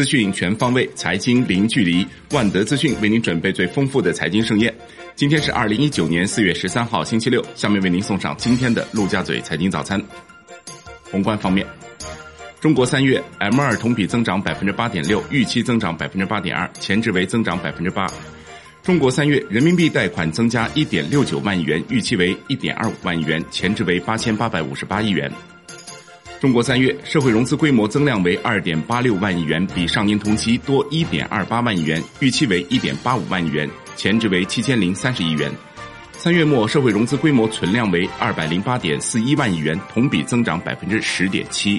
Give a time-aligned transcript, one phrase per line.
[0.00, 2.06] 资讯全方位，财经零距离。
[2.30, 4.74] 万德资讯为您准备最丰富的财经盛宴。
[5.14, 7.44] 今天是二零一九年四月十三号，星期六。
[7.54, 10.02] 下面为您送上今天的陆家嘴财经早餐。
[11.10, 11.66] 宏观方面，
[12.62, 18.06] 中国三月 M 二同比增长百分之八点六，预期增长百分之八点二，前值为增长百分之八。
[18.82, 25.30] 中国三月人民币贷款增加一点六九万亿元，预期为一点二五万亿元，前值为八千八百五十八亿元。
[26.40, 35.52] 中国三月社会融资规模增量为二点八六万亿元，比上年同期多一点二八万亿元，预期为一点八五万亿元，前值为七千零三十亿元。
[36.12, 41.78] 三月末社会融资规模存量为二百零八点四一万亿元，同比增长百分之十点七。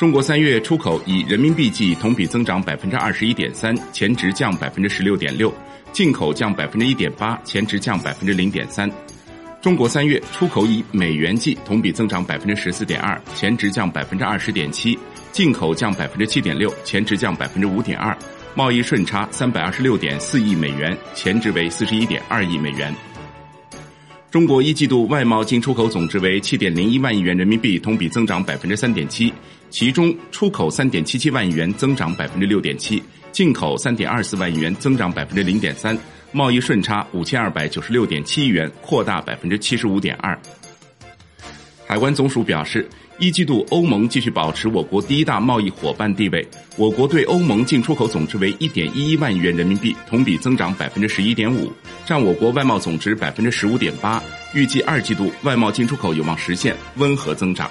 [0.00, 5.48] 中国三月出口以人民币计同比增长百分之二十一点三，前值降百分之十六点六；
[5.92, 8.90] 进口降百分之一点八，前值降百分之零点三。
[9.60, 14.96] 中国三月出口以美元计同比增长百分之十四点二，前值降百分之二十点七；
[15.32, 18.16] 进口降百分之七点六，前值降百分之五点二。
[18.54, 22.94] 贸易顺差三百二十六点四亿美元，前值为四十一点二亿美元。
[24.30, 29.32] 中国一季度外贸进出口总值为七点零一万亿元人民币，同比增长百分之三点七，
[29.70, 35.98] 其中出口三点七七万亿元，增长百分之六点七；进口三点二四万亿元，增长百分之零点三。
[36.30, 40.38] 贸易顺差五千二百九十六点七亿元，扩大百分之七十五点二。
[41.86, 42.86] 海关总署表示，
[43.18, 46.46] 一季度欧盟继续保持我国第一大贸易伙伴地位。
[46.76, 51.72] 我国对欧盟进出口总值为一点一一万亿元人民币，同比增长百分之十一点五，
[52.04, 54.22] 占我国外贸总值百分之十五点八。
[54.52, 57.70] 预计二季度外贸进出口有望实现温和增长。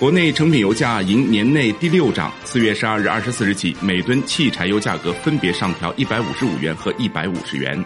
[0.00, 7.82] 国内成品油价迎年内第六涨，四月十二日二十四日起，每吨汽柴油价格分别上调一百五十五元和一百五十元。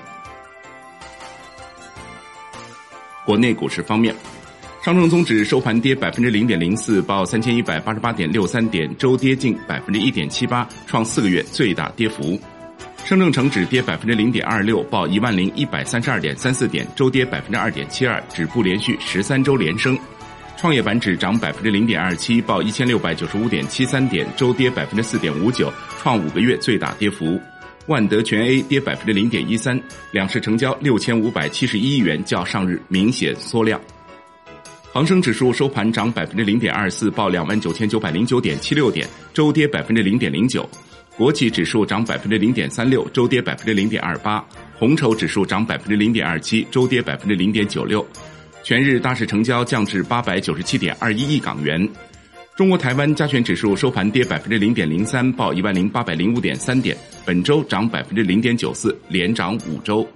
[3.26, 4.14] 国内股市方面，
[4.82, 12.40] 上证综指收盘跌百分之零点零四，报三千一百八十八点六三点，周跌近百分之一点七八，创四个月最大跌幅。
[13.04, 19.96] 深证成指跌百分之零点二六，报一万零一百三十二点三四点，周跌百分之二点七二，止步连续十三周连升。
[20.58, 27.40] 创业板指涨百分之零点二七，报一千六百九十五点七三点，周跌百分之四点五九，创五个月最大跌幅。
[27.86, 29.80] 万德全 A 跌百分之零点一三，
[30.10, 33.80] 两市成交六千五百七十一亿元，较上日明显缩量。
[34.92, 40.68] 恒生指数收盘涨百分之零点二四，报两万九千九百零九点七六点，周跌百分之零点零九。
[41.16, 44.44] 国企指数涨百分之零点三六，周跌百分之零点二八。
[44.76, 48.04] 红筹指数涨百分之零点二七，周跌百分之零点九六。
[48.68, 51.88] 全日大市成交降至八百九十七点二一亿港元。
[52.54, 60.06] 中国台湾加权指数收盘跌百分之零点零三，报一万零八百零五点三点，本周涨百分之零点九四，连涨五周。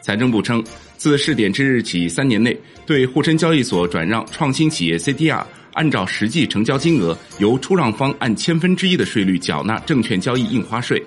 [0.00, 0.64] 财政部称，
[0.96, 2.56] 自试点之日起，三年内
[2.86, 11.04] 对沪深交易所转让创新企业 CDR，按照实际成交金额，由出让方按千分之一的税率缴纳证券交易印花税。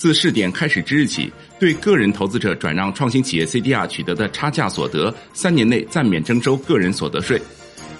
[0.00, 7.38] 自试点开始之日起，对个人投资者转让创新企业 CDR 取得的差价所得，三年内暂免征收个人所得税；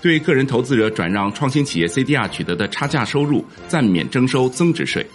[0.00, 5.06] 对个人投资者转让创新企业 CDR 取得的差价收入，暂免征收增值税。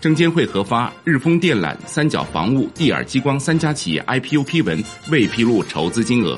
[0.00, 6.36] 证监会核发日丰电缆、三角防务、蒂尔激光三家企业 IPO 批文，未披露筹资金额。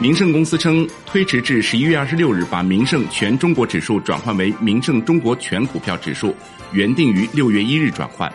[0.00, 6.34] 明盛公司称，推迟至十一月二十六日把明盛全中国指数转换为明盛中国全股票指数，
[6.72, 8.32] 原定于六月一日转换。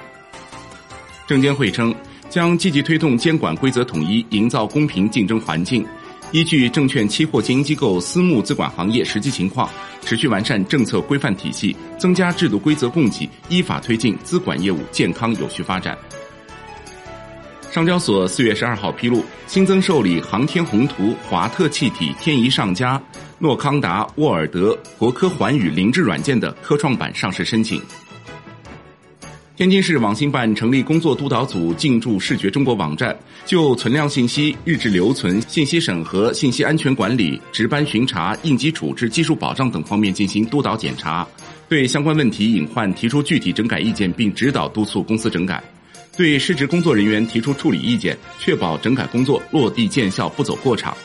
[1.25, 1.93] 证监会称，
[2.29, 5.83] 将积极推动监管规则统一，营造公平竞争环境，
[6.31, 9.67] 依据证券期货经营机构私募资管行业实际情况，
[10.01, 15.97] 持续完善政策规范体系，增加制度规则供给，依法推进资管业务健康有序发展。
[17.75, 23.01] 上交所四月十二号披露，新增受理航天宏图、华特气体、天仪上佳、
[23.37, 27.81] 诺康达、沃尔德、国科环宇凌志软件的科创板上市申请。
[29.57, 33.13] 天津市网信办成立工作督导组，进驻视觉中国网站，
[33.45, 41.28] 就存量信息、日志留存、信息审核、信息安全管理、值班巡查、应急处置、技术保障等方面进行督导检查，
[41.67, 45.61] 对相关问题隐患提出具体整改意见，并指导督促公司整改。
[46.17, 50.96] 对失职工作人员提出处理意见，确保整改工作落地见效，不走过场。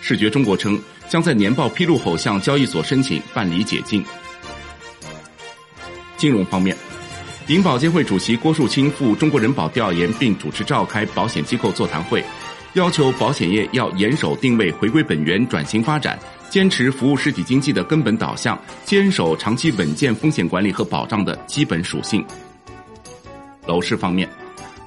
[0.00, 4.02] 视觉中国称，将在年报披露后向交易所申请办理解禁。
[6.16, 6.74] 金融方面，
[7.48, 12.24] 银保监会主席郭树清赴中国人保调研并主持召开保险机构座谈会，
[12.72, 16.18] 要求保险业要严守定位回归本源、转型发展，
[16.48, 22.24] 坚持服务实体经济的根本导向，坚守长期稳健风险管理和保障的基本属性。
[23.66, 24.26] 楼市方面。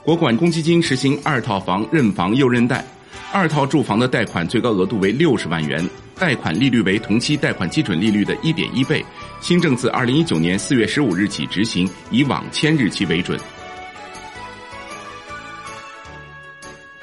[0.09, 2.83] 国管公积金实行二套房认房又认贷，
[3.31, 9.06] 二套住房的贷款最高额度为六十万元，贷款利率为同期贷款基准利率的一点一倍，
[9.39, 13.39] 新政自二零一九年四月十五日起执行，以网签日期为准。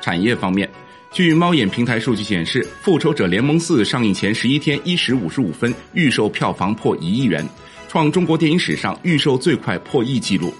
[0.00, 0.68] 产业方面，
[1.12, 7.48] 据猫眼平台数据显示，《复仇者联盟四》上映前十一天一时五十五分，预售票房破一亿元，
[7.86, 10.52] 创中国电影史上预售最快破亿纪录。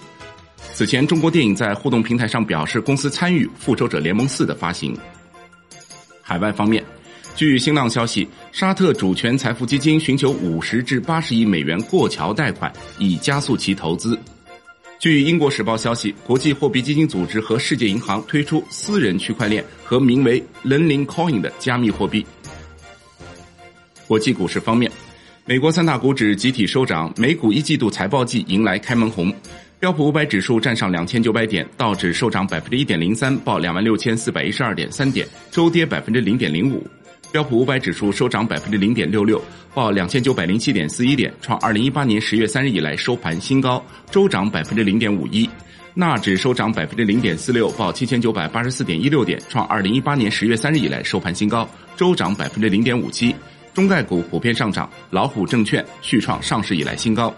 [0.75, 4.97] 此前，中国电影在互动平台上表示，公司参与《复仇者联盟四》的发行。
[6.20, 6.85] 海外方面，
[7.35, 14.19] 据新浪消息，沙特主权财富基金寻求五十至八十亿美元过桥贷款，以加速其投资。
[14.99, 22.26] 据英国时报消息，国际货币基金组织和世界银行推出私人区块链和名为 Learning Coin 的加密货币。
[24.06, 24.91] 国际股市方面，
[25.44, 29.32] 美国三大股指集体收涨，美股一季度财报季迎来开门红，
[29.78, 36.84] 标普五百指数站上两千九百点，道指收涨百分之一点零三，报两万六千四百一十二点三点，周跌百分之零点零五。
[37.31, 39.38] 标普五百指数收涨百分之零点六六，
[39.75, 45.49] 报两千九百零七点四一点，创二零一八年十月三日以来收盘新高，周涨百分之零点五一。
[45.93, 53.34] 纳指收涨百分之零点四六，报七千九百八十四点一六点，创二零一八年十月三日以来收盘新高，周涨百分之零点五七。
[53.75, 57.34] 中概股普遍上涨，老虎证券续创上市以来新高。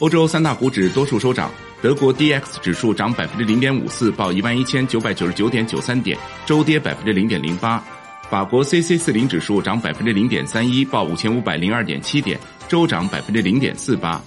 [0.00, 1.50] 欧洲三大股指多数收涨，
[1.82, 6.16] 德国 D X 指数涨百分之零点五四，报一万一千九百九十九点九三点，
[6.46, 7.82] 周跌百分之零点零八。
[8.30, 14.18] 法国 C C 四零指数涨百分之零点三一，报五千五百零二点七点，周涨百分之零点四八。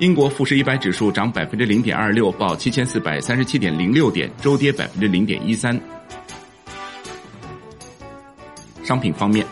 [0.00, 5.80] 英国富时一百指数涨百分之零点二六，报七千四百三十七点零六点，周跌百分之零点一三。
[8.84, 9.46] 商品方面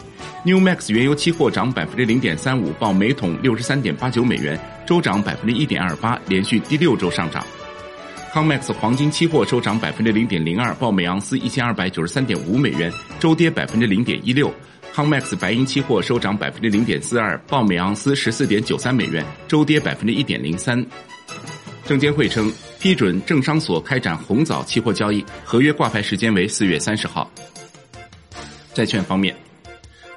[0.44, 4.60] ，New Max 原油期货涨百分之零点三五，报每桶六十三点八九美元，
[4.90, 7.46] 周涨百分之一点二八，连续第六周上涨。
[8.32, 14.52] COMEX 黄金期货收涨百分之零点零二，报每盎司一千二百九十三点五美元，周跌百分之零点一六。
[14.92, 20.84] COMEX 白银期货收涨百分之零点四二，报每盎司十四点九三美元，周跌百分之一点零三。
[21.84, 27.30] 证监会称批准证商所开展红枣期货交易，合约挂牌时间为四月三十号。
[28.74, 29.36] 债券方面，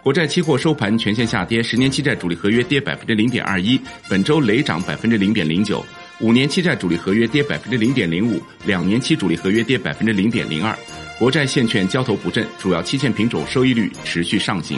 [0.04, 3.80] 国债期货收盘全线下跌，十年期债主力合约跌百分之零点二一，
[4.10, 5.84] 本周累涨百分之零点零九。
[6.20, 10.78] 五年期债主力合约跌百分之零点零五，两年期主力合约跌百分之零点零二，
[11.18, 14.78] 国债现券交投不振，主要期限品种收益率持续上行。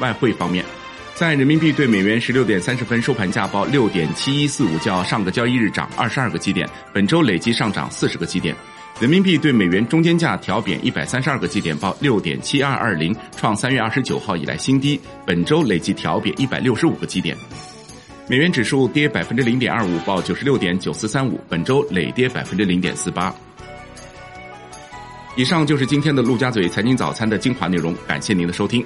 [0.00, 0.64] 外汇方面，
[1.14, 8.52] 在人民币对美元十六点三十分收盘价报六点七一四五，较上个交易日涨二十二个基点，本周累计上涨四十个基点。
[9.00, 17.34] 人民币对美元中间价调贬一百三十二个基点，报六点七二二零，创三月二十九号以来新低，本周累计调贬一百六十五个基点。
[18.28, 23.34] 美元指数跌百分之零点二五，报九十六点九四三五，本周累跌百分之零点四八。
[25.34, 28.84] 以上就是今天的陆家嘴财经早餐的精华内容，感谢您的收听。